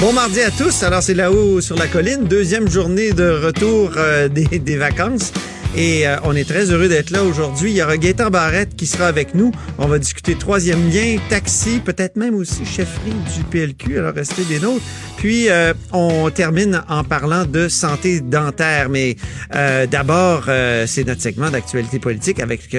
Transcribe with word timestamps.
Bon 0.00 0.14
mardi 0.14 0.40
à 0.40 0.50
tous. 0.50 0.82
Alors, 0.82 1.02
c'est 1.02 1.12
là-haut 1.12 1.60
sur 1.60 1.76
la 1.76 1.86
colline, 1.86 2.24
deuxième 2.24 2.70
journée 2.70 3.12
de 3.12 3.28
retour 3.28 3.92
euh, 3.98 4.28
des, 4.28 4.46
des 4.46 4.76
vacances. 4.78 5.30
Et 5.76 6.06
euh, 6.06 6.16
on 6.24 6.34
est 6.34 6.48
très 6.48 6.72
heureux 6.72 6.88
d'être 6.88 7.10
là 7.10 7.22
aujourd'hui. 7.22 7.70
Il 7.70 7.76
y 7.76 7.82
aura 7.82 7.96
Gaëtan 7.96 8.28
Barrette 8.28 8.74
qui 8.74 8.86
sera 8.86 9.06
avec 9.06 9.36
nous. 9.36 9.52
On 9.78 9.86
va 9.86 10.00
discuter 10.00 10.34
troisième 10.34 10.90
lien, 10.90 11.16
taxi, 11.28 11.78
peut-être 11.78 12.16
même 12.16 12.34
aussi 12.34 12.66
chefferie 12.66 13.14
du 13.36 13.44
PLQ. 13.44 13.98
Alors 13.98 14.14
restez 14.14 14.42
des 14.44 14.58
nôtres. 14.58 14.82
Puis 15.16 15.48
euh, 15.48 15.72
on 15.92 16.28
termine 16.30 16.82
en 16.88 17.04
parlant 17.04 17.44
de 17.44 17.68
santé 17.68 18.20
dentaire. 18.20 18.88
Mais 18.88 19.14
euh, 19.54 19.86
d'abord, 19.86 20.46
c'est 20.86 21.06
notre 21.06 21.22
segment 21.22 21.50
d'actualité 21.50 22.00
politique 22.00 22.40
avec 22.40 22.76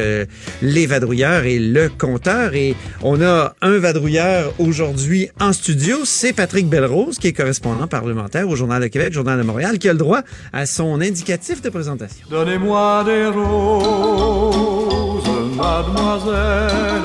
les 0.61 0.85
vadrouilleurs 0.85 1.45
et 1.45 1.59
le 1.59 1.89
compteur. 1.89 2.55
Et 2.55 2.75
on 3.03 3.21
a 3.21 3.53
un 3.61 3.77
vadrouilleur 3.77 4.53
aujourd'hui 4.59 5.29
en 5.39 5.53
studio. 5.53 5.99
C'est 6.03 6.33
Patrick 6.33 6.67
Belrose, 6.67 7.17
qui 7.19 7.27
est 7.27 7.33
correspondant 7.33 7.87
parlementaire 7.87 8.49
au 8.49 8.55
Journal 8.57 8.81
de 8.81 8.87
Québec, 8.87 9.13
Journal 9.13 9.37
de 9.37 9.43
Montréal, 9.43 9.79
qui 9.79 9.87
a 9.87 9.93
le 9.93 9.99
droit 9.99 10.21
à 10.51 10.65
son 10.65 10.99
indicatif 10.99 11.61
de 11.61 11.69
présentation. 11.69 12.25
Donnez-moi 12.29 12.80
des 13.05 13.27
roses, 13.27 15.23
mademoiselle, 15.55 17.03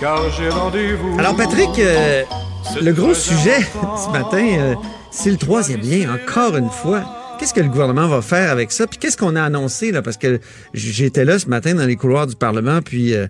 car 0.00 0.30
j'ai 0.32 0.48
rendez-vous. 0.48 1.18
Alors 1.18 1.36
Patrick, 1.36 1.70
euh, 1.78 2.22
le 2.82 2.92
gros 2.92 3.14
sujet 3.14 3.60
ce 3.62 4.10
matin, 4.10 4.44
euh, 4.58 4.74
c'est 5.10 5.30
le 5.30 5.36
troisième 5.36 5.80
lien, 5.80 6.14
encore 6.14 6.56
une 6.56 6.70
fois. 6.70 7.04
Qu'est-ce 7.38 7.54
que 7.54 7.60
le 7.60 7.68
gouvernement 7.68 8.08
va 8.08 8.22
faire 8.22 8.50
avec 8.50 8.72
ça? 8.72 8.86
Puis 8.86 8.98
qu'est-ce 8.98 9.16
qu'on 9.16 9.36
a 9.36 9.42
annoncé, 9.42 9.92
là? 9.92 10.02
Parce 10.02 10.16
que 10.16 10.40
j'étais 10.74 11.24
là 11.24 11.38
ce 11.38 11.46
matin 11.46 11.74
dans 11.74 11.86
les 11.86 11.96
couloirs 11.96 12.26
du 12.26 12.36
Parlement, 12.36 12.80
puis... 12.82 13.14
Euh, 13.14 13.26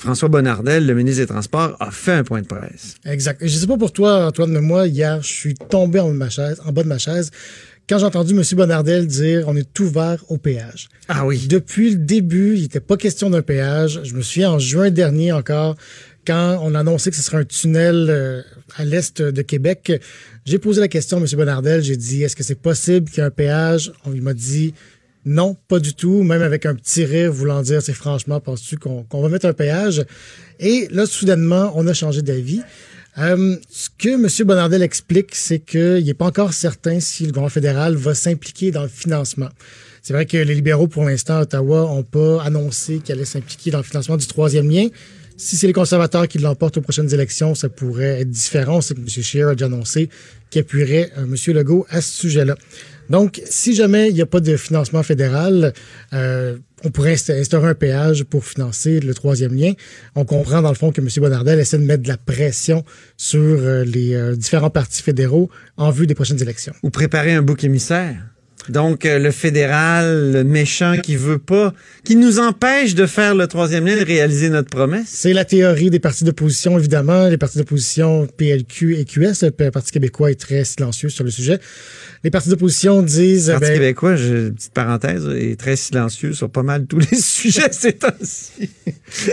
François 0.00 0.28
Bonnardel, 0.28 0.86
le 0.86 0.94
ministre 0.94 1.22
des 1.22 1.26
Transports, 1.26 1.74
a 1.80 1.90
fait 1.90 2.12
un 2.12 2.22
point 2.22 2.40
de 2.40 2.46
presse. 2.46 2.94
Exact. 3.04 3.40
Je 3.42 3.48
sais 3.48 3.66
pas 3.66 3.76
pour 3.76 3.92
toi, 3.92 4.26
Antoine, 4.26 4.52
mais 4.52 4.60
moi, 4.60 4.86
hier, 4.86 5.20
je 5.22 5.32
suis 5.32 5.54
tombé 5.54 5.98
en, 5.98 6.12
ma 6.12 6.30
chaise, 6.30 6.62
en 6.64 6.70
bas 6.70 6.84
de 6.84 6.88
ma 6.88 6.98
chaise 6.98 7.32
quand 7.88 7.98
j'ai 7.98 8.04
entendu 8.04 8.34
M. 8.34 8.42
Bonnardel 8.52 9.06
dire 9.06 9.44
on 9.46 9.56
est 9.56 9.80
ouvert 9.80 10.24
au 10.28 10.36
péage. 10.36 10.88
Ah 11.08 11.24
oui. 11.26 11.46
Depuis 11.48 11.90
le 11.90 11.96
début, 11.96 12.56
il 12.56 12.62
n'était 12.62 12.80
pas 12.80 12.96
question 12.96 13.30
d'un 13.30 13.42
péage. 13.42 14.00
Je 14.04 14.14
me 14.14 14.22
souviens 14.22 14.52
en 14.52 14.58
juin 14.58 14.90
dernier 14.90 15.32
encore, 15.32 15.76
quand 16.26 16.60
on 16.62 16.74
a 16.74 16.80
annoncé 16.80 17.10
que 17.10 17.16
ce 17.16 17.22
serait 17.22 17.38
un 17.38 17.44
tunnel 17.44 18.06
euh, 18.10 18.42
à 18.76 18.84
l'est 18.84 19.22
de 19.22 19.42
Québec, 19.42 19.92
j'ai 20.44 20.58
posé 20.58 20.80
la 20.80 20.88
question 20.88 21.16
à 21.16 21.20
M. 21.20 21.26
Bonnardel. 21.32 21.82
J'ai 21.82 21.96
dit 21.96 22.22
est-ce 22.22 22.36
que 22.36 22.44
c'est 22.44 22.60
possible 22.60 23.08
qu'il 23.08 23.18
y 23.18 23.20
ait 23.20 23.26
un 23.26 23.30
péage? 23.30 23.92
On, 24.04 24.12
il 24.12 24.22
m'a 24.22 24.34
dit 24.34 24.74
non, 25.24 25.56
pas 25.68 25.78
du 25.78 25.94
tout, 25.94 26.22
même 26.22 26.42
avec 26.42 26.64
un 26.64 26.74
petit 26.74 27.04
rire 27.04 27.32
voulant 27.32 27.60
dire 27.62 27.82
c'est 27.82 27.92
franchement, 27.92 28.40
penses-tu 28.40 28.78
qu'on 28.78 29.04
va 29.10 29.28
mettre 29.28 29.46
un 29.46 29.52
péage? 29.52 30.04
Et 30.60 30.88
là, 30.90 31.06
soudainement, 31.06 31.72
on 31.74 31.86
a 31.86 31.92
changé 31.92 32.22
d'avis. 32.22 32.62
Euh, 33.18 33.56
ce 33.68 33.88
que 33.98 34.10
M. 34.10 34.46
Bonardel 34.46 34.82
explique, 34.82 35.34
c'est 35.34 35.58
qu'il 35.58 36.04
n'est 36.04 36.14
pas 36.14 36.26
encore 36.26 36.52
certain 36.52 37.00
si 37.00 37.24
le 37.24 37.30
gouvernement 37.30 37.48
fédéral 37.48 37.96
va 37.96 38.14
s'impliquer 38.14 38.70
dans 38.70 38.82
le 38.82 38.88
financement. 38.88 39.48
C'est 40.02 40.12
vrai 40.12 40.24
que 40.24 40.36
les 40.36 40.54
libéraux, 40.54 40.86
pour 40.86 41.04
l'instant, 41.04 41.38
à 41.38 41.42
Ottawa, 41.42 41.80
n'ont 41.82 42.04
pas 42.04 42.42
annoncé 42.42 42.98
qu'ils 42.98 43.14
allaient 43.14 43.24
s'impliquer 43.24 43.70
dans 43.72 43.78
le 43.78 43.84
financement 43.84 44.16
du 44.16 44.26
troisième 44.26 44.70
lien. 44.70 44.86
Si 45.36 45.56
c'est 45.56 45.66
les 45.66 45.72
conservateurs 45.72 46.26
qui 46.28 46.38
l'emportent 46.38 46.76
aux 46.78 46.80
prochaines 46.80 47.12
élections, 47.12 47.54
ça 47.54 47.68
pourrait 47.68 48.20
être 48.20 48.30
différent. 48.30 48.80
C'est 48.80 48.94
que 48.94 49.00
M. 49.00 49.08
Scheer 49.08 49.48
a 49.48 49.54
déjà 49.54 49.66
annoncé 49.66 50.08
qu'il 50.50 50.60
appuierait 50.60 51.12
euh, 51.18 51.24
M. 51.24 51.54
Legault 51.54 51.86
à 51.90 52.00
ce 52.00 52.12
sujet-là. 52.20 52.56
Donc, 53.10 53.40
si 53.44 53.74
jamais 53.74 54.08
il 54.08 54.14
n'y 54.14 54.22
a 54.22 54.26
pas 54.26 54.40
de 54.40 54.56
financement 54.56 55.02
fédéral, 55.02 55.72
euh, 56.12 56.56
on 56.84 56.90
pourrait 56.90 57.12
instaurer 57.12 57.68
un 57.68 57.74
péage 57.74 58.24
pour 58.24 58.44
financer 58.44 59.00
le 59.00 59.14
troisième 59.14 59.54
lien. 59.54 59.72
On 60.14 60.24
comprend 60.24 60.62
dans 60.62 60.68
le 60.68 60.74
fond 60.74 60.92
que 60.92 61.00
M. 61.00 61.08
Bonardel 61.18 61.58
essaie 61.58 61.78
de 61.78 61.84
mettre 61.84 62.02
de 62.02 62.08
la 62.08 62.16
pression 62.16 62.84
sur 63.16 63.40
euh, 63.40 63.84
les 63.84 64.14
euh, 64.14 64.36
différents 64.36 64.70
partis 64.70 65.02
fédéraux 65.02 65.50
en 65.76 65.90
vue 65.90 66.06
des 66.06 66.14
prochaines 66.14 66.40
élections. 66.42 66.74
Ou 66.82 66.90
préparer 66.90 67.32
un 67.32 67.42
bouc 67.42 67.64
émissaire. 67.64 68.16
Donc, 68.68 69.06
euh, 69.06 69.18
le 69.18 69.30
fédéral, 69.30 70.32
le 70.32 70.44
méchant 70.44 70.96
qui 71.02 71.16
veut 71.16 71.38
pas, 71.38 71.72
qui 72.04 72.16
nous 72.16 72.38
empêche 72.38 72.94
de 72.94 73.06
faire 73.06 73.34
le 73.34 73.46
troisième 73.46 73.86
lien, 73.86 73.96
de 73.96 74.04
réaliser 74.04 74.50
notre 74.50 74.68
promesse. 74.68 75.06
C'est 75.08 75.32
la 75.32 75.44
théorie 75.44 75.90
des 75.90 76.00
partis 76.00 76.24
d'opposition, 76.24 76.78
évidemment. 76.78 77.28
Les 77.28 77.38
partis 77.38 77.58
d'opposition 77.58 78.26
PLQ 78.36 78.98
et 78.98 79.04
QS, 79.04 79.42
le 79.42 79.70
Parti 79.70 79.92
québécois 79.92 80.30
est 80.30 80.40
très 80.40 80.64
silencieux 80.64 81.08
sur 81.08 81.24
le 81.24 81.30
sujet. 81.30 81.60
Les 82.24 82.30
partis 82.30 82.48
d'opposition 82.48 83.02
disent... 83.02 83.48
Le 83.48 83.54
Parti 83.54 83.66
ben, 83.68 83.74
québécois, 83.74 84.16
je, 84.16 84.48
petite 84.50 84.72
parenthèse, 84.72 85.26
est 85.28 85.58
très 85.58 85.76
silencieux 85.76 86.32
sur 86.32 86.50
pas 86.50 86.62
mal 86.62 86.86
tous 86.86 86.98
les 86.98 87.16
sujets 87.20 87.70
ces 87.70 87.92
temps-ci. 87.92 88.70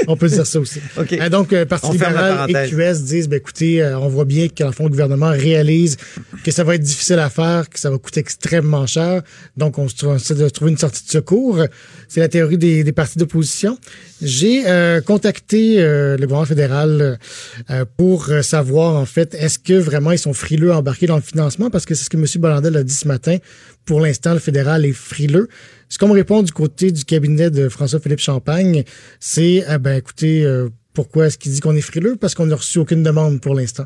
on 0.07 0.15
peut 0.15 0.27
dire 0.27 0.45
ça 0.45 0.59
aussi. 0.59 0.79
Okay. 0.97 1.21
Euh, 1.21 1.29
donc, 1.29 1.51
euh, 1.51 1.65
Parti 1.65 1.91
libéral 1.91 2.49
et 2.49 2.69
QS 2.69 3.03
disent, 3.03 3.27
ben, 3.27 3.37
écoutez, 3.37 3.83
on 3.83 4.07
voit 4.07 4.25
bien 4.25 4.47
qu'en 4.47 4.71
fond, 4.71 4.85
le 4.85 4.89
gouvernement 4.89 5.29
réalise 5.29 5.97
que 6.43 6.51
ça 6.51 6.63
va 6.63 6.75
être 6.75 6.81
difficile 6.81 7.19
à 7.19 7.29
faire, 7.29 7.69
que 7.69 7.79
ça 7.79 7.89
va 7.89 7.97
coûter 7.97 8.21
extrêmement 8.21 8.87
cher. 8.87 9.23
Donc, 9.57 9.77
on 9.77 9.87
essaie 9.87 10.35
de 10.35 10.47
trouver 10.49 10.71
une 10.71 10.77
sortie 10.77 11.03
de 11.05 11.09
secours. 11.09 11.63
C'est 12.07 12.19
la 12.19 12.29
théorie 12.29 12.57
des, 12.57 12.83
des 12.83 12.91
partis 12.91 13.17
d'opposition. 13.17 13.77
J'ai 14.21 14.65
euh, 14.65 15.01
contacté 15.01 15.75
euh, 15.79 16.15
le 16.15 16.25
gouvernement 16.25 16.45
fédéral 16.45 17.19
euh, 17.69 17.85
pour 17.97 18.29
savoir, 18.41 18.95
en 18.95 19.05
fait, 19.05 19.33
est-ce 19.35 19.59
que 19.59 19.73
vraiment 19.73 20.11
ils 20.11 20.19
sont 20.19 20.33
frileux 20.33 20.71
à 20.71 20.77
embarquer 20.77 21.05
dans 21.05 21.17
le 21.17 21.21
financement? 21.21 21.69
Parce 21.69 21.85
que 21.85 21.95
c'est 21.95 22.05
ce 22.05 22.09
que 22.09 22.17
M. 22.17 22.25
Bollandel 22.37 22.74
a 22.77 22.83
dit 22.83 22.93
ce 22.93 23.07
matin. 23.07 23.37
Pour 23.85 23.99
l'instant, 23.99 24.33
le 24.33 24.39
fédéral 24.39 24.85
est 24.85 24.93
frileux. 24.93 25.47
Ce 25.89 25.97
qu'on 25.97 26.07
me 26.07 26.13
répond 26.13 26.41
du 26.41 26.51
côté 26.51 26.91
du 26.91 27.05
cabinet 27.05 27.49
de 27.49 27.69
François-Philippe 27.69 28.19
Champagne, 28.19 28.83
c'est, 29.19 29.65
ben 29.79 29.97
écoutez, 29.97 30.45
pourquoi 30.93 31.27
est-ce 31.27 31.37
qu'il 31.37 31.51
dit 31.51 31.59
qu'on 31.59 31.75
est 31.75 31.81
frileux? 31.81 32.15
Parce 32.15 32.33
qu'on 32.33 32.47
n'a 32.47 32.55
reçu 32.55 32.79
aucune 32.79 33.03
demande 33.03 33.39
pour 33.41 33.53
l'instant. 33.53 33.85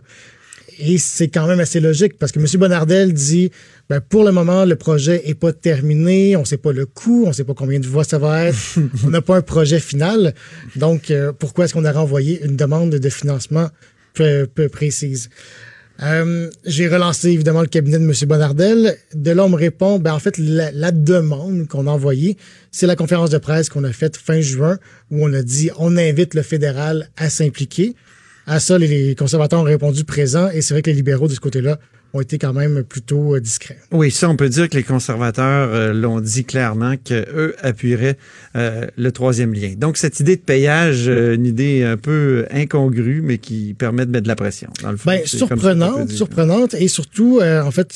Et 0.79 0.97
c'est 0.97 1.27
quand 1.27 1.45
même 1.45 1.59
assez 1.59 1.81
logique 1.81 2.17
parce 2.17 2.31
que 2.31 2.39
M. 2.39 2.45
Bonardel 2.57 3.13
dit 3.13 3.51
ben, 3.89 3.99
pour 3.99 4.23
le 4.23 4.31
moment, 4.31 4.63
le 4.63 4.77
projet 4.77 5.27
est 5.27 5.35
pas 5.35 5.51
terminé, 5.51 6.37
on 6.37 6.45
sait 6.45 6.57
pas 6.57 6.71
le 6.71 6.85
coût, 6.85 7.25
on 7.27 7.33
sait 7.33 7.43
pas 7.43 7.53
combien 7.53 7.79
de 7.79 7.87
voix 7.87 8.05
ça 8.05 8.17
va 8.17 8.45
être, 8.45 8.79
on 9.05 9.09
n'a 9.09 9.21
pas 9.21 9.35
un 9.35 9.41
projet 9.41 9.79
final. 9.79 10.33
Donc, 10.77 11.11
euh, 11.11 11.33
pourquoi 11.33 11.65
est-ce 11.65 11.73
qu'on 11.73 11.83
a 11.83 11.91
renvoyé 11.91 12.41
une 12.45 12.55
demande 12.55 12.91
de 12.91 13.09
financement 13.09 13.69
peu, 14.13 14.47
peu 14.47 14.69
précise? 14.69 15.29
Euh, 16.01 16.49
j'ai 16.65 16.87
relancé 16.87 17.29
évidemment 17.29 17.61
le 17.61 17.67
cabinet 17.67 17.99
de 17.99 18.03
M. 18.03 18.13
Bonardel. 18.27 18.95
De 19.13 19.31
là, 19.31 19.45
on 19.45 19.49
me 19.49 19.55
répond, 19.55 19.99
ben, 19.99 20.13
en 20.13 20.19
fait, 20.19 20.37
la, 20.37 20.91
demande 20.91 21.67
qu'on 21.67 21.87
a 21.87 21.91
envoyée, 21.91 22.37
c'est 22.71 22.87
la 22.87 22.95
conférence 22.95 23.29
de 23.29 23.37
presse 23.37 23.69
qu'on 23.69 23.83
a 23.83 23.91
faite 23.91 24.15
fin 24.15 24.39
juin 24.39 24.77
où 25.11 25.25
on 25.25 25.33
a 25.33 25.41
dit 25.41 25.71
on 25.77 25.97
invite 25.97 26.33
le 26.35 26.41
fédéral 26.41 27.09
à 27.17 27.29
s'impliquer. 27.29 27.95
À 28.47 28.59
ça, 28.59 28.77
les 28.77 29.13
conservateurs 29.15 29.59
ont 29.59 29.63
répondu 29.63 30.05
présent 30.05 30.49
et 30.49 30.61
c'est 30.61 30.73
vrai 30.73 30.81
que 30.81 30.89
les 30.89 30.95
libéraux 30.95 31.27
de 31.27 31.33
ce 31.33 31.39
côté-là 31.39 31.79
ont 32.13 32.21
été 32.21 32.37
quand 32.37 32.53
même 32.53 32.83
plutôt 32.83 33.35
euh, 33.35 33.39
discrets. 33.39 33.77
Oui, 33.91 34.11
ça, 34.11 34.29
on 34.29 34.35
peut 34.35 34.49
dire 34.49 34.69
que 34.69 34.75
les 34.75 34.83
conservateurs 34.83 35.69
euh, 35.73 35.93
l'ont 35.93 36.19
dit 36.19 36.43
clairement 36.43 36.95
qu'eux 36.97 37.55
appuieraient 37.61 38.17
euh, 38.55 38.87
le 38.97 39.11
troisième 39.11 39.53
lien. 39.53 39.73
Donc, 39.77 39.97
cette 39.97 40.19
idée 40.19 40.35
de 40.35 40.41
payage, 40.41 41.07
une 41.07 41.45
idée 41.45 41.83
un 41.83 41.97
peu 41.97 42.45
incongrue, 42.51 43.21
mais 43.21 43.37
qui 43.37 43.73
permet 43.73 44.05
de 44.05 44.11
mettre 44.11 44.23
de 44.23 44.27
la 44.27 44.35
pression, 44.35 44.69
dans 44.81 44.91
le 44.91 44.97
fond. 44.97 45.09
Ben, 45.09 45.25
surprenante, 45.25 46.09
surprenante, 46.09 46.73
et 46.73 46.87
surtout, 46.87 47.41
en 47.41 47.71
fait, 47.71 47.93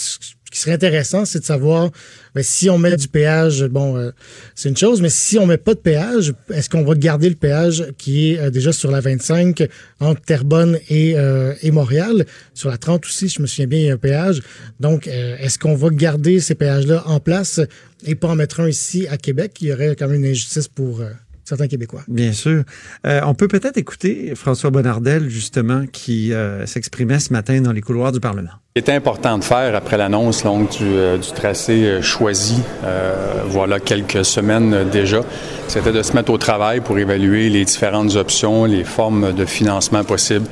qui 0.53 0.59
serait 0.59 0.73
intéressant, 0.73 1.25
c'est 1.25 1.39
de 1.39 1.45
savoir 1.45 1.89
ben, 2.35 2.43
si 2.43 2.69
on 2.69 2.77
met 2.77 2.95
du 2.95 3.07
péage, 3.07 3.63
bon, 3.63 3.97
euh, 3.97 4.11
c'est 4.53 4.69
une 4.69 4.77
chose, 4.77 5.01
mais 5.01 5.09
si 5.09 5.39
on 5.39 5.47
met 5.47 5.57
pas 5.57 5.73
de 5.73 5.79
péage, 5.79 6.31
est-ce 6.53 6.69
qu'on 6.69 6.83
va 6.83 6.93
garder 6.93 7.27
le 7.27 7.35
péage 7.35 7.87
qui 7.97 8.33
est 8.33 8.39
euh, 8.39 8.49
déjà 8.51 8.71
sur 8.71 8.91
la 8.91 8.99
25 8.99 9.67
entre 9.99 10.21
Terrebonne 10.21 10.77
et, 10.89 11.17
euh, 11.17 11.55
et 11.63 11.71
Montréal? 11.71 12.27
Sur 12.53 12.69
la 12.69 12.77
30 12.77 13.03
aussi, 13.03 13.29
je 13.29 13.41
me 13.41 13.47
souviens 13.47 13.65
bien, 13.65 13.79
il 13.79 13.85
y 13.85 13.89
a 13.89 13.95
un 13.95 13.97
péage. 13.97 14.43
Donc, 14.79 15.07
est-ce 15.07 15.57
qu'on 15.57 15.73
va 15.73 15.89
garder 15.89 16.39
ces 16.39 16.53
péages-là 16.53 17.01
en 17.07 17.19
place 17.19 17.59
et 18.05 18.13
pas 18.13 18.27
en 18.27 18.35
mettre 18.35 18.59
un 18.59 18.69
ici 18.69 19.07
à 19.09 19.17
Québec? 19.17 19.57
Il 19.61 19.69
y 19.69 19.73
aurait 19.73 19.95
quand 19.95 20.07
même 20.07 20.23
une 20.23 20.29
injustice 20.29 20.67
pour 20.67 21.01
certains 21.43 21.67
Québécois. 21.67 22.01
Bien 22.07 22.31
sûr. 22.31 22.63
Euh, 23.05 23.21
on 23.25 23.33
peut 23.33 23.47
peut-être 23.47 23.77
écouter 23.77 24.33
François 24.35 24.69
Bonnardel, 24.69 25.29
justement, 25.29 25.85
qui 25.91 26.33
euh, 26.33 26.65
s'exprimait 26.65 27.19
ce 27.19 27.33
matin 27.33 27.61
dans 27.61 27.71
les 27.71 27.81
couloirs 27.81 28.11
du 28.11 28.19
Parlement. 28.19 28.51
Il 28.75 28.79
était 28.79 28.93
important 28.93 29.37
de 29.37 29.43
faire 29.43 29.75
après 29.75 29.97
l'annonce 29.97 30.43
longue 30.43 30.69
du, 30.69 30.83
euh, 30.83 31.17
du, 31.17 31.31
tracé 31.31 32.01
choisi, 32.01 32.61
voilà 33.47 33.79
quelques 33.79 34.25
semaines 34.25 34.89
déjà, 34.89 35.21
c'était 35.67 35.91
de 35.91 36.01
se 36.01 36.13
mettre 36.13 36.31
au 36.31 36.37
travail 36.37 36.81
pour 36.81 36.97
évaluer 36.97 37.49
les 37.49 37.65
différentes 37.65 38.15
options, 38.15 38.65
les 38.65 38.83
formes 38.83 39.33
de 39.33 39.45
financement 39.45 40.03
possibles 40.03 40.47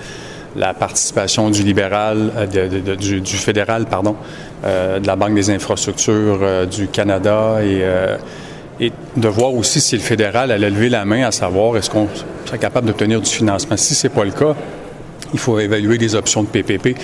la 0.55 0.73
participation 0.73 1.49
du 1.49 1.63
libéral, 1.63 2.31
euh, 2.35 2.95
du, 2.95 3.37
fédéral, 3.37 3.85
pardon, 3.85 4.15
euh, 4.65 4.99
de 4.99 5.07
la 5.07 5.15
Banque 5.15 5.35
des 5.35 5.49
infrastructures 5.49 6.39
euh, 6.41 6.65
du 6.65 6.87
Canada 6.87 7.63
et, 7.63 7.83
et 8.81 8.91
de 9.15 9.27
voir 9.27 9.53
aussi 9.53 9.79
si 9.79 9.95
le 9.95 10.01
fédéral 10.01 10.51
allait 10.51 10.69
lever 10.69 10.89
la 10.89 11.05
main 11.05 11.25
à 11.25 11.31
savoir 11.31 11.77
est-ce 11.77 11.89
qu'on 11.89 12.09
serait 12.45 12.57
capable 12.57 12.87
d'obtenir 12.87 13.21
du 13.21 13.29
financement. 13.29 13.77
Si 13.77 13.95
c'est 13.95 14.09
pas 14.09 14.25
le 14.25 14.31
cas, 14.31 14.55
il 15.33 15.39
faut 15.39 15.59
évaluer 15.59 15.97
des 15.97 16.15
options 16.15 16.43
de 16.43 16.47
PPP, 16.49 16.97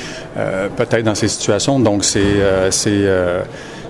peut-être 0.76 1.04
dans 1.04 1.16
ces 1.16 1.30
situations. 1.30 1.80
Donc, 1.80 2.04
c'est 2.04 2.42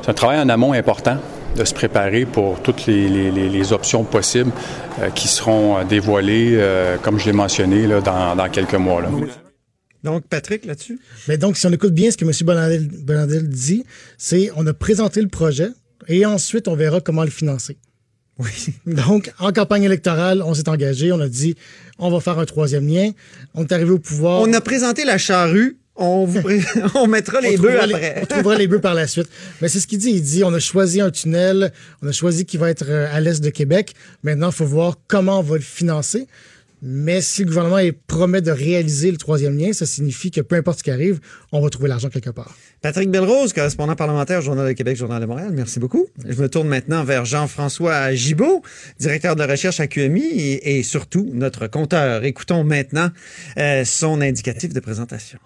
un 0.07 0.13
travail 0.13 0.39
en 0.39 0.49
amont 0.49 0.73
important 0.73 1.17
de 1.55 1.63
se 1.63 1.73
préparer 1.73 2.25
pour 2.25 2.59
toutes 2.61 2.85
les, 2.85 3.73
options 3.73 4.03
possibles 4.03 4.51
qui 5.15 5.27
seront 5.27 5.83
dévoilées, 5.85 6.61
comme 7.01 7.17
je 7.17 7.25
l'ai 7.25 7.33
mentionné, 7.33 7.87
là, 7.87 8.01
dans, 8.01 8.35
dans 8.35 8.49
quelques 8.49 8.75
mois. 8.75 9.01
Là. 9.01 9.07
Donc, 10.03 10.27
Patrick, 10.27 10.65
là-dessus? 10.65 10.99
Mais 11.27 11.37
donc, 11.37 11.57
si 11.57 11.65
on 11.65 11.71
écoute 11.71 11.93
bien 11.93 12.11
ce 12.11 12.17
que 12.17 12.25
M. 12.25 12.31
Bonandel, 13.03 13.49
dit, 13.49 13.85
c'est 14.17 14.51
on 14.55 14.65
a 14.67 14.73
présenté 14.73 15.21
le 15.21 15.27
projet 15.27 15.69
et 16.07 16.25
ensuite, 16.25 16.67
on 16.67 16.75
verra 16.75 17.01
comment 17.01 17.23
le 17.23 17.29
financer. 17.29 17.77
Oui. 18.39 18.73
Donc, 18.85 19.31
en 19.39 19.51
campagne 19.51 19.83
électorale, 19.83 20.41
on 20.41 20.53
s'est 20.53 20.69
engagé, 20.69 21.11
on 21.11 21.19
a 21.19 21.27
dit, 21.27 21.55
on 21.99 22.09
va 22.09 22.19
faire 22.19 22.39
un 22.39 22.45
troisième 22.45 22.87
lien. 22.87 23.11
On 23.53 23.63
est 23.63 23.71
arrivé 23.71 23.91
au 23.91 23.99
pouvoir. 23.99 24.41
On 24.41 24.53
a 24.53 24.61
présenté 24.61 25.05
la 25.05 25.17
charrue. 25.17 25.77
On, 25.95 26.25
vous 26.25 26.41
on 26.95 27.07
mettra 27.07 27.41
les 27.41 27.57
bœufs 27.57 27.81
après. 27.81 28.19
on 28.21 28.25
trouvera 28.27 28.55
les 28.55 28.67
bœufs 28.67 28.81
par 28.81 28.93
la 28.93 29.07
suite. 29.07 29.27
Mais 29.61 29.67
c'est 29.67 29.79
ce 29.79 29.87
qu'il 29.87 29.97
dit. 29.97 30.11
Il 30.11 30.21
dit, 30.21 30.43
on 30.43 30.53
a 30.53 30.59
choisi 30.59 31.01
un 31.01 31.09
tunnel, 31.09 31.73
on 32.03 32.07
a 32.07 32.11
choisi 32.11 32.45
qui 32.45 32.57
va 32.57 32.69
être 32.69 32.85
euh, 32.87 33.07
à 33.11 33.19
l'est 33.19 33.41
de 33.41 33.49
Québec. 33.49 33.93
Maintenant, 34.23 34.49
il 34.49 34.55
faut 34.55 34.65
voir 34.65 34.97
comment 35.07 35.39
on 35.39 35.43
va 35.43 35.55
le 35.55 35.61
financer. 35.61 36.27
Mais 36.81 37.21
si 37.21 37.43
le 37.43 37.47
gouvernement 37.47 37.79
promet 38.05 38.41
de 38.41 38.51
réaliser 38.51 39.09
le 39.11 39.17
troisième 39.17 39.57
lien, 39.57 39.73
ça 39.73 39.85
signifie 39.85 40.29
que 40.29 40.41
peu 40.41 40.55
importe 40.55 40.79
ce 40.79 40.83
qui 40.83 40.91
arrive, 40.91 41.19
on 41.51 41.59
va 41.59 41.69
trouver 41.69 41.89
l'argent 41.89 42.09
quelque 42.09 42.29
part. 42.29 42.55
Patrick 42.81 43.09
Belrose, 43.09 43.51
correspondant 43.51 43.95
parlementaire, 43.95 44.41
Journal 44.41 44.67
de 44.67 44.73
Québec, 44.73 44.95
Journal 44.95 45.19
de 45.19 45.25
Montréal, 45.25 45.49
merci 45.51 45.79
beaucoup. 45.79 46.07
Je 46.23 46.39
me 46.39 46.47
tourne 46.47 46.67
maintenant 46.67 47.03
vers 47.03 47.25
Jean-François 47.25 48.13
Gibault, 48.13 48.61
directeur 48.99 49.35
de 49.35 49.43
recherche 49.43 49.79
à 49.79 49.87
QMI 49.87 50.59
et, 50.61 50.83
surtout 50.83 51.27
notre 51.33 51.65
compteur. 51.67 52.23
Écoutons 52.23 52.63
maintenant 52.63 53.09
euh, 53.57 53.83
son 53.83 54.21
indicatif 54.21 54.73
de 54.73 54.79
présentation. 54.79 55.39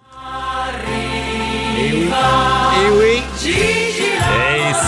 Eh 1.78 1.94
oui. 1.94 2.10
Eh 2.76 2.90
oui. 2.98 3.22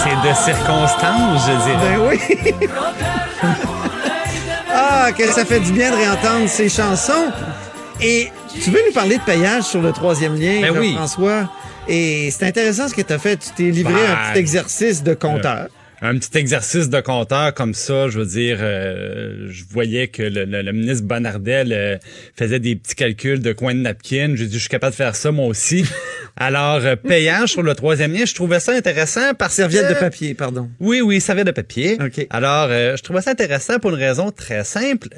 c'est 0.02 0.28
de 0.28 0.34
circonstance, 0.44 1.40
je 1.46 1.54
dirais. 1.64 1.96
Ben 1.96 2.08
oui. 2.08 3.78
Ah, 5.06 5.12
que 5.12 5.26
ça 5.26 5.44
fait 5.44 5.60
du 5.60 5.70
bien 5.72 5.90
de 5.90 5.96
réentendre 5.96 6.48
ces 6.48 6.70
chansons. 6.70 7.30
Et 8.00 8.28
tu 8.62 8.70
veux 8.70 8.80
nous 8.86 8.94
parler 8.94 9.18
de 9.18 9.22
payage 9.22 9.64
sur 9.64 9.82
le 9.82 9.92
troisième 9.92 10.34
lien, 10.34 10.62
ben 10.62 10.94
François? 10.94 11.52
Et 11.86 12.30
c'est 12.30 12.46
intéressant 12.46 12.88
ce 12.88 12.94
que 12.94 13.02
tu 13.02 13.12
as 13.12 13.18
fait. 13.18 13.36
Tu 13.36 13.50
t'es 13.54 13.70
livré 13.70 13.92
un 13.92 13.96
ben, 13.96 14.32
petit 14.32 14.38
exercice 14.38 15.02
de 15.02 15.12
compteur 15.12 15.68
un 16.02 16.18
petit 16.18 16.36
exercice 16.36 16.90
de 16.90 17.00
compteur 17.00 17.54
comme 17.54 17.72
ça, 17.72 18.10
je 18.10 18.18
veux 18.18 18.26
dire, 18.26 18.58
euh, 18.60 19.46
je 19.48 19.64
voyais 19.70 20.08
que 20.08 20.22
le, 20.22 20.72
ministre 20.72 21.06
Bonardel 21.06 21.72
euh, 21.72 21.96
faisait 22.36 22.60
des 22.60 22.76
petits 22.76 22.94
calculs 22.94 23.40
de 23.40 23.54
coin 23.54 23.74
de 23.74 23.80
napkin. 23.80 24.34
J'ai 24.34 24.46
dit, 24.46 24.54
je 24.54 24.58
suis 24.58 24.68
capable 24.68 24.90
de 24.90 24.96
faire 24.96 25.16
ça 25.16 25.32
moi 25.32 25.46
aussi. 25.46 25.86
Alors, 26.36 26.84
euh, 26.84 26.96
payage 26.96 27.50
sur 27.50 27.62
le 27.62 27.74
troisième 27.74 28.12
lien, 28.12 28.24
je 28.24 28.34
trouvais 28.34 28.60
ça 28.60 28.72
intéressant 28.72 29.34
par 29.34 29.50
Serviette 29.50 29.88
de 29.88 29.94
papier, 29.94 30.34
pardon. 30.34 30.68
Oui, 30.80 31.00
oui, 31.00 31.20
serviette 31.20 31.46
de 31.46 31.52
papier. 31.52 31.98
Alors, 32.30 32.68
je 32.68 33.02
trouvais 33.02 33.22
ça 33.22 33.30
intéressant 33.30 33.78
pour 33.78 33.90
une 33.90 33.96
raison 33.96 34.30
très 34.30 34.64
simple. 34.64 35.08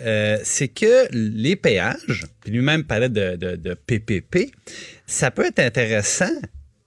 c'est 0.44 0.68
que 0.68 1.08
les 1.12 1.56
péages, 1.56 2.26
puis 2.40 2.52
lui-même 2.52 2.84
parlait 2.84 3.08
de, 3.08 3.36
de, 3.36 3.56
de 3.56 3.74
PPP, 3.74 4.52
ça 5.06 5.30
peut 5.30 5.46
être 5.46 5.60
intéressant 5.60 6.32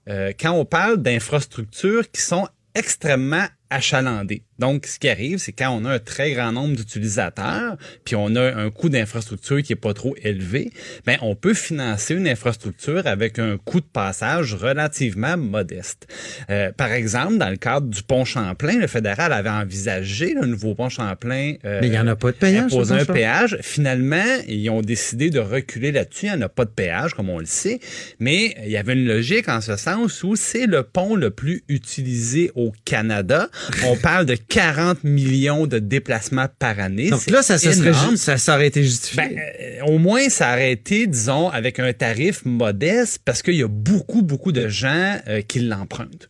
quand 0.07 0.51
on 0.51 0.65
parle 0.65 0.97
d'infrastructures 0.97 2.09
qui 2.11 2.21
sont 2.21 2.47
extrêmement 2.75 3.45
achalandées. 3.69 4.43
Donc, 4.59 4.85
ce 4.85 4.99
qui 4.99 5.09
arrive, 5.09 5.39
c'est 5.39 5.51
quand 5.51 5.71
on 5.71 5.85
a 5.85 5.93
un 5.93 5.99
très 5.99 6.33
grand 6.33 6.51
nombre 6.51 6.75
d'utilisateurs, 6.75 7.77
puis 8.03 8.15
on 8.15 8.35
a 8.35 8.55
un 8.55 8.69
coût 8.69 8.89
d'infrastructure 8.89 9.61
qui 9.63 9.73
est 9.73 9.77
pas 9.77 9.93
trop 9.93 10.15
élevé, 10.21 10.71
ben 11.05 11.17
on 11.21 11.35
peut 11.35 11.53
financer 11.53 12.15
une 12.15 12.27
infrastructure 12.27 13.07
avec 13.07 13.39
un 13.39 13.57
coût 13.57 13.79
de 13.79 13.85
passage 13.85 14.53
relativement 14.53 15.37
modeste. 15.37 16.07
Euh, 16.49 16.71
par 16.71 16.91
exemple, 16.91 17.37
dans 17.37 17.49
le 17.49 17.57
cadre 17.57 17.87
du 17.87 18.03
pont 18.03 18.25
Champlain, 18.25 18.77
le 18.77 18.87
fédéral 18.87 19.33
avait 19.33 19.49
envisagé 19.49 20.33
le 20.33 20.45
nouveau 20.45 20.75
pont 20.75 20.89
Champlain. 20.89 21.55
Euh, 21.65 21.79
Mais 21.81 21.87
il 21.87 21.91
n'y 21.91 21.99
en 21.99 22.07
a 22.07 22.15
pas 22.15 22.31
de 22.31 22.37
péage. 22.37 22.73
Un 22.91 23.05
péage. 23.05 23.57
Finalement, 23.61 24.37
ils 24.47 24.69
ont 24.69 24.81
décidé 24.81 25.29
de 25.29 25.39
reculer 25.39 25.91
là-dessus. 25.91 26.27
Il 26.27 26.33
n'y 26.33 26.37
en 26.37 26.41
a 26.41 26.49
pas 26.49 26.65
de 26.65 26.69
péage, 26.69 27.13
comme 27.13 27.29
on 27.29 27.39
le 27.39 27.45
sait. 27.45 27.79
Mais 28.19 28.55
il 28.63 28.71
y 28.71 28.77
avait 28.77 28.93
une 28.93 29.05
logique 29.05 29.47
en 29.47 29.61
ce 29.61 29.75
sens 29.75 30.23
où 30.23 30.35
c'est 30.35 30.65
le 30.65 30.83
pont 30.83 31.15
le 31.15 31.29
plus 31.29 31.63
utilisé 31.69 32.51
au 32.55 32.71
Canada. 32.85 33.49
On 33.85 33.95
parle 33.95 34.25
de 34.25 34.35
40 34.49 35.03
millions 35.03 35.67
de 35.67 35.79
déplacements 35.79 36.47
par 36.57 36.79
année. 36.79 37.09
Donc 37.09 37.29
là, 37.29 37.41
ça, 37.41 37.57
ça, 37.57 37.71
serait, 37.71 37.93
ça, 38.17 38.37
ça 38.37 38.55
aurait 38.55 38.67
été 38.67 38.83
justifié. 38.83 39.23
Ben, 39.23 39.37
euh, 39.37 39.85
au 39.85 39.99
moins, 39.99 40.27
ça 40.29 40.53
aurait 40.53 40.71
été, 40.71 41.07
disons, 41.07 41.49
avec 41.49 41.79
un 41.79 41.93
tarif 41.93 42.43
modeste 42.45 43.21
parce 43.23 43.41
qu'il 43.43 43.55
y 43.55 43.63
a 43.63 43.67
beaucoup, 43.67 44.23
beaucoup 44.23 44.51
de 44.51 44.67
gens 44.67 45.17
euh, 45.27 45.41
qui 45.41 45.59
l'empruntent. 45.59 46.29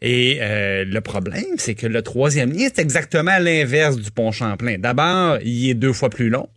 Et 0.00 0.38
euh, 0.40 0.84
le 0.86 1.00
problème, 1.02 1.44
c'est 1.58 1.74
que 1.74 1.86
le 1.86 2.02
troisième 2.02 2.52
lien, 2.52 2.68
c'est 2.74 2.80
exactement 2.80 3.38
l'inverse 3.38 3.96
du 3.96 4.10
pont 4.10 4.32
Champlain. 4.32 4.76
D'abord, 4.78 5.38
il 5.44 5.68
est 5.68 5.74
deux 5.74 5.92
fois 5.92 6.08
plus 6.08 6.30
long. 6.30 6.48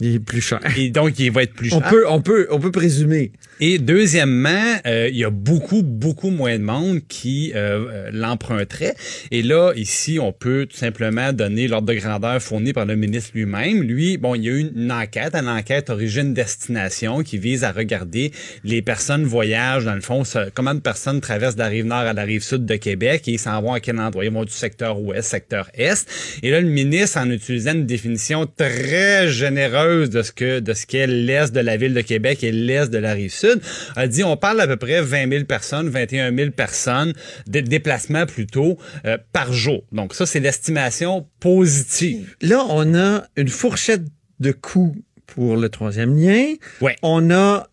Il 0.00 0.16
est 0.16 0.18
plus 0.18 0.40
cher. 0.40 0.58
Et 0.76 0.90
donc, 0.90 1.18
il 1.20 1.30
va 1.30 1.44
être 1.44 1.54
plus 1.54 1.68
cher. 1.68 1.78
On 1.78 1.88
peut, 1.88 2.04
on 2.08 2.20
peut, 2.20 2.48
on 2.50 2.58
peut 2.58 2.72
présumer. 2.72 3.30
Et 3.60 3.78
deuxièmement, 3.78 4.74
euh, 4.86 5.08
il 5.08 5.16
y 5.16 5.24
a 5.24 5.30
beaucoup, 5.30 5.84
beaucoup 5.84 6.30
moins 6.30 6.58
de 6.58 6.64
monde 6.64 7.00
qui 7.06 7.52
euh, 7.54 7.86
euh, 7.88 8.10
l'emprunterait. 8.12 8.96
Et 9.30 9.42
là, 9.42 9.72
ici, 9.76 10.18
on 10.20 10.32
peut 10.32 10.66
tout 10.68 10.76
simplement 10.76 11.32
donner 11.32 11.68
l'ordre 11.68 11.86
de 11.86 11.94
grandeur 11.94 12.42
fourni 12.42 12.72
par 12.72 12.86
le 12.86 12.96
ministre 12.96 13.30
lui-même. 13.34 13.82
Lui, 13.82 14.16
bon, 14.16 14.34
il 14.34 14.42
y 14.42 14.48
a 14.48 14.52
eu 14.52 14.72
une 14.74 14.90
enquête, 14.90 15.36
une 15.36 15.48
enquête 15.48 15.90
origine-destination 15.90 17.22
qui 17.22 17.38
vise 17.38 17.62
à 17.62 17.70
regarder 17.70 18.32
les 18.64 18.82
personnes 18.82 19.24
voyagent, 19.24 19.84
dans 19.84 19.94
le 19.94 20.00
fond, 20.00 20.24
comment 20.54 20.74
de 20.74 20.80
personnes 20.80 21.20
traversent 21.20 21.54
de 21.54 21.60
la 21.60 21.68
rive 21.68 21.86
nord 21.86 21.98
à 21.98 22.12
la 22.12 22.24
rive 22.24 22.42
sud 22.42 22.66
de 22.66 22.74
Québec 22.74 23.28
et 23.28 23.32
ils 23.32 23.38
s'en 23.38 23.62
vont 23.62 23.74
à 23.74 23.78
quel 23.78 24.00
endroit? 24.00 24.24
Ils 24.24 24.32
vont 24.32 24.44
du 24.44 24.52
secteur 24.52 25.00
ouest, 25.00 25.30
secteur 25.30 25.70
est. 25.74 26.08
Et 26.42 26.50
là, 26.50 26.60
le 26.60 26.68
ministre, 26.68 27.18
en 27.18 27.30
utilisant 27.30 27.74
une 27.74 27.86
définition 27.86 28.46
très 28.46 29.28
généreuse 29.28 29.83
de 29.84 30.22
ce 30.22 30.32
que 30.32 30.60
de 30.60 30.72
ce 30.74 30.86
qu'est 30.86 31.06
l'est 31.06 31.52
de 31.52 31.60
la 31.60 31.76
ville 31.76 31.94
de 31.94 32.00
Québec 32.00 32.42
et 32.44 32.52
l'est 32.52 32.90
de 32.90 32.98
la 32.98 33.12
rive 33.12 33.32
sud, 33.32 33.60
a 33.96 34.06
dit 34.06 34.24
on 34.24 34.36
parle 34.36 34.60
à 34.60 34.66
peu 34.66 34.76
près 34.76 35.00
20 35.00 35.30
000 35.30 35.44
personnes, 35.44 35.88
21 35.88 36.34
000 36.34 36.50
personnes, 36.50 37.12
de 37.46 37.60
déplacements 37.60 38.26
plutôt, 38.26 38.78
euh, 39.06 39.18
par 39.32 39.52
jour. 39.52 39.84
Donc 39.92 40.14
ça, 40.14 40.26
c'est 40.26 40.40
l'estimation 40.40 41.26
positive. 41.40 42.36
Là, 42.40 42.64
on 42.68 42.94
a 42.94 43.24
une 43.36 43.48
fourchette 43.48 44.04
de 44.40 44.52
coûts 44.52 44.96
pour 45.26 45.56
le 45.56 45.68
troisième 45.68 46.16
lien. 46.16 46.54
Ouais. 46.80 46.96
On 47.02 47.30
a 47.30 47.68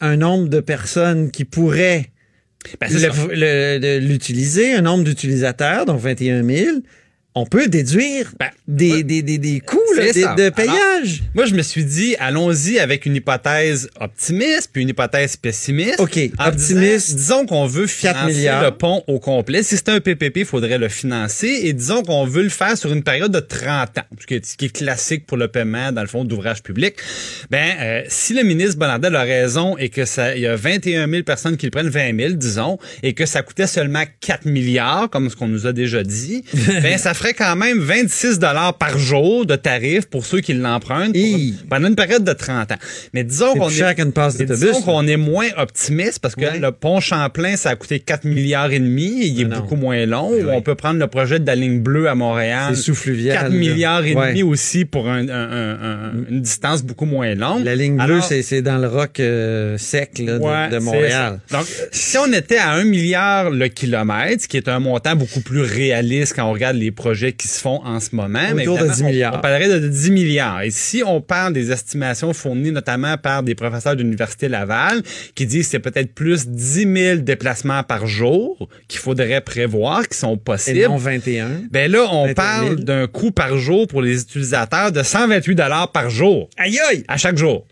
un 0.00 0.16
nombre 0.16 0.48
de 0.48 0.60
personnes 0.60 1.30
qui 1.30 1.44
pourraient 1.44 2.10
ben, 2.80 2.88
l'utiliser, 4.00 4.74
un 4.74 4.82
nombre 4.82 5.04
d'utilisateurs, 5.04 5.86
donc 5.86 6.00
21 6.00 6.42
000 6.42 6.78
on 7.36 7.44
peut 7.44 7.68
déduire 7.68 8.32
ben, 8.40 8.48
des, 8.66 9.04
des, 9.04 9.20
des, 9.20 9.36
des, 9.36 9.60
coûts 9.60 9.78
de 9.94 10.48
payage. 10.48 11.22
moi, 11.34 11.44
je 11.44 11.54
me 11.54 11.60
suis 11.60 11.84
dit, 11.84 12.16
allons-y 12.18 12.78
avec 12.78 13.04
une 13.04 13.14
hypothèse 13.14 13.90
optimiste 14.00 14.70
puis 14.72 14.82
une 14.82 14.88
hypothèse 14.88 15.36
pessimiste. 15.36 16.00
OK, 16.00 16.18
optimiste. 16.38 17.14
Disons, 17.14 17.44
qu'on 17.44 17.66
veut 17.66 17.86
financer 17.86 18.48
le 18.62 18.70
pont 18.70 19.04
au 19.06 19.18
complet. 19.18 19.62
Si 19.62 19.76
c'était 19.76 19.92
un 19.92 20.00
PPP, 20.00 20.38
il 20.38 20.44
faudrait 20.46 20.78
le 20.78 20.88
financer. 20.88 21.60
Et 21.64 21.74
disons 21.74 22.02
qu'on 22.02 22.24
veut 22.24 22.42
le 22.42 22.48
faire 22.48 22.76
sur 22.78 22.90
une 22.90 23.02
période 23.02 23.30
de 23.30 23.40
30 23.40 23.98
ans, 23.98 24.02
ce 24.18 24.26
qui 24.26 24.34
est, 24.34 24.46
ce 24.46 24.56
qui 24.56 24.64
est 24.64 24.74
classique 24.74 25.26
pour 25.26 25.36
le 25.36 25.48
paiement, 25.48 25.92
dans 25.92 26.00
le 26.00 26.08
fond, 26.08 26.24
d'ouvrage 26.24 26.62
public. 26.62 26.94
Ben, 27.50 27.76
euh, 27.78 28.02
si 28.08 28.32
le 28.32 28.44
ministre 28.44 28.78
Bonardel 28.78 29.14
a 29.14 29.22
raison 29.22 29.76
et 29.76 29.90
que 29.90 30.06
ça, 30.06 30.34
il 30.34 30.40
y 30.40 30.46
a 30.46 30.56
21 30.56 31.06
000 31.06 31.22
personnes 31.22 31.58
qui 31.58 31.66
le 31.66 31.70
prennent 31.70 31.90
20 31.90 32.18
000, 32.18 32.32
disons, 32.32 32.78
et 33.02 33.12
que 33.12 33.26
ça 33.26 33.42
coûtait 33.42 33.66
seulement 33.66 34.04
4 34.20 34.46
milliards, 34.46 35.10
comme 35.10 35.28
ce 35.28 35.36
qu'on 35.36 35.48
nous 35.48 35.66
a 35.66 35.74
déjà 35.74 36.02
dit, 36.02 36.42
ben, 36.82 36.96
ça 36.96 37.12
ferait 37.12 37.25
quand 37.34 37.56
même 37.56 37.78
26 37.78 38.38
dollars 38.38 38.74
par 38.74 38.98
jour 38.98 39.46
de 39.46 39.56
tarif 39.56 40.06
pour 40.06 40.24
ceux 40.24 40.40
qui 40.40 40.54
l'empruntent 40.54 41.16
pendant 41.68 41.88
une 41.88 41.96
période 41.96 42.24
de 42.24 42.32
30 42.32 42.72
ans. 42.72 42.76
Mais 43.12 43.24
disons 43.24 43.54
qu'on 43.54 43.68
est, 45.06 45.12
est 45.12 45.16
moins 45.16 45.48
optimiste 45.56 46.20
parce 46.20 46.34
que 46.34 46.58
le 46.58 46.72
pont 46.72 47.00
Champlain, 47.00 47.56
ça 47.56 47.70
a 47.70 47.76
coûté 47.76 48.00
4 48.00 48.24
milliards 48.24 48.72
et 48.72 48.78
demi 48.78 49.26
il 49.26 49.40
est 49.40 49.44
beaucoup 49.44 49.76
moins 49.76 50.04
long. 50.06 50.30
On 50.52 50.62
peut 50.62 50.74
prendre 50.74 50.98
le 50.98 51.06
projet 51.06 51.38
de 51.38 51.46
la 51.46 51.54
ligne 51.54 51.80
bleue 51.80 52.08
à 52.08 52.14
Montréal. 52.14 52.76
C'est 52.76 52.92
4 52.92 53.50
milliards 53.50 54.04
et 54.04 54.14
demi 54.14 54.42
aussi 54.42 54.84
pour 54.84 55.08
une 55.08 56.40
distance 56.40 56.82
beaucoup 56.82 57.06
moins 57.06 57.34
longue. 57.34 57.64
La 57.64 57.74
ligne 57.74 57.96
bleue, 57.96 58.20
c'est 58.20 58.62
dans 58.62 58.78
le 58.78 58.88
roc 58.88 59.20
euh, 59.20 59.78
sec 59.78 60.14
de, 60.16 60.78
Montréal. 60.78 61.40
Donc, 61.50 61.66
si 61.90 62.18
on 62.18 62.32
était 62.32 62.58
à 62.58 62.72
1 62.72 62.84
milliard 62.84 63.50
le 63.50 63.68
kilomètre, 63.68 64.42
ce 64.42 64.48
qui 64.48 64.56
est 64.56 64.68
un 64.68 64.78
montant 64.78 65.16
beaucoup 65.16 65.40
plus 65.40 65.62
réaliste 65.62 66.34
quand 66.34 66.44
on 66.44 66.52
regarde 66.52 66.76
les 66.76 66.90
projets 66.90 67.15
projets 67.16 67.32
qui 67.32 67.48
se 67.48 67.60
font 67.60 67.80
en 67.82 67.98
ce 67.98 68.14
moment. 68.14 68.50
Autour 68.52 68.78
de 68.78 68.88
10 68.88 69.02
milliards. 69.04 69.36
On, 69.36 69.40
parlerait 69.40 69.80
de 69.80 69.88
10 69.88 70.10
milliards. 70.10 70.62
Et 70.62 70.70
si 70.70 71.02
on 71.04 71.22
parle 71.22 71.54
des 71.54 71.72
estimations 71.72 72.34
fournies 72.34 72.72
notamment 72.72 73.16
par 73.16 73.42
des 73.42 73.54
professeurs 73.54 73.96
de 73.96 74.02
l'Université 74.02 74.48
Laval 74.48 75.02
qui 75.34 75.46
disent 75.46 75.66
que 75.66 75.70
c'est 75.70 75.78
peut-être 75.78 76.14
plus 76.14 76.46
10 76.46 76.94
000 76.94 77.16
déplacements 77.20 77.82
par 77.82 78.06
jour 78.06 78.68
qu'il 78.86 79.00
faudrait 79.00 79.40
prévoir, 79.40 80.06
qui 80.06 80.18
sont 80.18 80.36
possibles. 80.36 80.78
Et 80.78 80.88
non 80.88 80.98
21. 80.98 81.48
Ben 81.70 81.90
là, 81.90 82.06
on 82.12 82.34
parle 82.34 82.76
d'un 82.76 83.06
coût 83.06 83.30
par 83.30 83.56
jour 83.56 83.86
pour 83.86 84.02
les 84.02 84.20
utilisateurs 84.20 84.92
de 84.92 85.02
128 85.02 85.54
dollars 85.54 85.92
par 85.92 86.10
jour. 86.10 86.50
Aïe 86.58 86.78
aïe! 86.90 87.04
À 87.08 87.16
chaque 87.16 87.38
jour. 87.38 87.66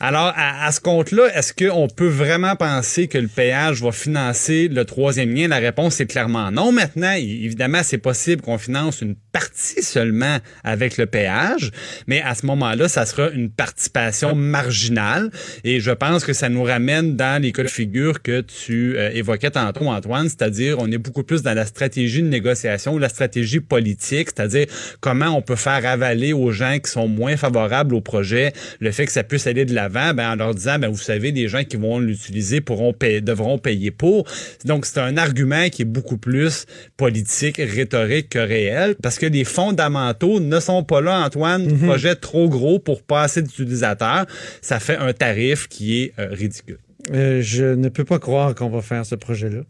Alors, 0.00 0.32
à, 0.36 0.70
ce 0.72 0.80
compte-là, 0.80 1.28
est-ce 1.34 1.52
qu'on 1.52 1.88
peut 1.88 2.08
vraiment 2.08 2.56
penser 2.56 3.06
que 3.06 3.16
le 3.16 3.28
péage 3.28 3.82
va 3.82 3.92
financer 3.92 4.68
le 4.68 4.84
troisième 4.84 5.34
lien? 5.34 5.48
La 5.48 5.58
réponse 5.58 6.00
est 6.00 6.06
clairement 6.06 6.50
non. 6.50 6.72
Maintenant, 6.72 7.12
évidemment, 7.12 7.80
c'est 7.82 7.98
possible 7.98 8.42
qu'on 8.42 8.58
finance 8.58 9.00
une 9.00 9.14
partie 9.32 9.82
seulement 9.82 10.38
avec 10.62 10.96
le 10.96 11.06
péage, 11.06 11.70
mais 12.06 12.22
à 12.22 12.34
ce 12.34 12.46
moment-là, 12.46 12.88
ça 12.88 13.06
sera 13.06 13.30
une 13.30 13.50
participation 13.50 14.34
marginale. 14.34 15.30
Et 15.64 15.80
je 15.80 15.90
pense 15.90 16.24
que 16.24 16.32
ça 16.32 16.48
nous 16.48 16.62
ramène 16.62 17.16
dans 17.16 17.40
les 17.40 17.52
cas 17.52 17.62
de 17.62 17.68
figure 17.68 18.22
que 18.22 18.40
tu 18.40 18.96
euh, 18.96 19.10
évoquais 19.12 19.50
tantôt, 19.50 19.86
Antoine, 19.86 20.28
c'est-à-dire 20.28 20.78
on 20.78 20.90
est 20.90 20.98
beaucoup 20.98 21.22
plus 21.22 21.42
dans 21.42 21.54
la 21.54 21.66
stratégie 21.66 22.22
de 22.22 22.28
négociation, 22.28 22.98
la 22.98 23.08
stratégie 23.08 23.60
politique, 23.60 24.28
c'est-à-dire 24.34 24.66
comment 25.00 25.28
on 25.28 25.42
peut 25.42 25.56
faire 25.56 25.86
avaler 25.86 26.32
aux 26.32 26.50
gens 26.50 26.78
qui 26.78 26.90
sont 26.90 27.08
moins 27.08 27.36
favorables 27.36 27.94
au 27.94 28.00
projet 28.00 28.52
le 28.80 28.90
fait 28.90 29.06
que 29.06 29.12
ça 29.12 29.22
puisse 29.22 29.46
aller 29.46 29.64
de 29.64 29.74
ben, 29.88 30.32
en 30.32 30.36
leur 30.36 30.54
disant, 30.54 30.78
ben, 30.78 30.88
vous 30.88 30.98
savez, 30.98 31.32
les 31.32 31.48
gens 31.48 31.64
qui 31.64 31.76
vont 31.76 31.98
l'utiliser 31.98 32.60
pourront 32.60 32.94
devront 33.22 33.58
payer 33.58 33.90
pour. 33.90 34.26
Donc, 34.64 34.86
c'est 34.86 35.00
un 35.00 35.16
argument 35.16 35.68
qui 35.68 35.82
est 35.82 35.86
beaucoup 35.86 36.16
plus 36.16 36.66
politique, 36.96 37.56
rhétorique 37.58 38.30
que 38.30 38.38
réel, 38.38 38.96
parce 39.02 39.18
que 39.18 39.26
les 39.26 39.44
fondamentaux 39.44 40.40
ne 40.40 40.60
sont 40.60 40.84
pas 40.84 41.00
là, 41.00 41.24
Antoine. 41.24 41.64
Mhm. 41.64 41.86
Projet 41.86 42.14
trop 42.14 42.48
gros 42.48 42.78
pour 42.78 43.02
pas 43.02 43.22
assez 43.22 43.42
d'utilisateurs. 43.42 44.26
Ça 44.60 44.80
fait 44.80 44.96
un 44.96 45.12
tarif 45.12 45.68
qui 45.68 46.02
est 46.02 46.12
euh, 46.18 46.28
ridicule. 46.30 46.78
Euh, 47.12 47.42
je 47.42 47.64
ne 47.64 47.88
peux 47.88 48.04
pas 48.04 48.18
croire 48.18 48.54
qu'on 48.54 48.70
va 48.70 48.80
faire 48.80 49.04
ce 49.04 49.14
projet-là. 49.14 49.60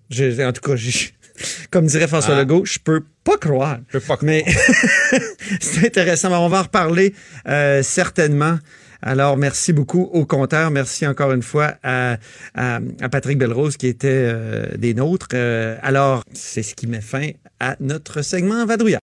En 0.46 0.52
tout 0.52 0.60
cas, 0.60 0.76
comme 1.70 1.86
dirait 1.86 2.06
François 2.06 2.36
ah. 2.36 2.40
Legault, 2.40 2.64
je 2.64 2.78
peux 2.78 3.02
pas 3.24 3.36
croire. 3.36 3.78
Je 3.88 3.98
peux 3.98 4.04
pas 4.04 4.16
croire. 4.16 4.24
Mais 4.24 4.44
c'est 5.60 5.86
intéressant. 5.86 6.28
On 6.32 6.48
va 6.48 6.60
en 6.60 6.62
reparler 6.62 7.14
euh, 7.48 7.82
certainement. 7.82 8.58
Alors, 9.06 9.36
merci 9.36 9.74
beaucoup 9.74 10.08
au 10.12 10.24
compteur. 10.24 10.70
Merci 10.70 11.06
encore 11.06 11.32
une 11.32 11.42
fois 11.42 11.74
à, 11.82 12.16
Patrick 13.12 13.38
Belrose 13.38 13.76
qui 13.76 13.86
était 13.86 14.32
des 14.78 14.94
nôtres. 14.94 15.28
alors, 15.82 16.24
c'est 16.32 16.62
ce 16.62 16.74
qui 16.74 16.86
met 16.86 17.02
fin 17.02 17.30
à 17.60 17.76
notre 17.80 18.22
segment 18.22 18.64
Vadrouillard. 18.64 19.00